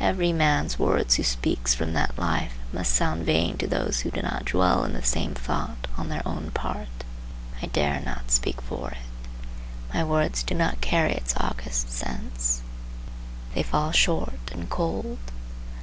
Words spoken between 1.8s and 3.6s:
that life must sound vain